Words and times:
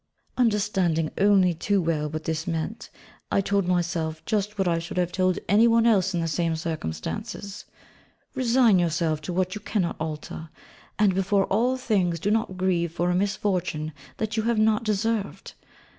Understanding 0.35 1.11
only 1.19 1.53
too 1.53 1.79
well 1.79 2.09
what 2.09 2.23
this 2.23 2.47
meant, 2.47 2.89
I 3.31 3.39
told 3.39 3.67
myself 3.67 4.25
just 4.25 4.57
what 4.57 4.67
I 4.67 4.79
should 4.79 4.97
have 4.97 5.11
told 5.11 5.37
any 5.47 5.67
one 5.67 5.85
else 5.85 6.15
in 6.15 6.21
the 6.21 6.27
same 6.27 6.55
circumstances: 6.55 7.65
Resign 8.33 8.79
yourself 8.79 9.21
to 9.21 9.31
what 9.31 9.53
you 9.53 9.61
cannot 9.61 9.97
alter, 9.99 10.49
and 10.97 11.13
before 11.13 11.45
all 11.45 11.77
things 11.77 12.19
do 12.19 12.31
not 12.31 12.57
grieve 12.57 12.91
for 12.91 13.11
a 13.11 13.15
misfortune 13.15 13.93
that 14.17 14.35
you 14.35 14.41
have 14.41 14.57
not 14.57 14.83
deserved. 14.83 15.53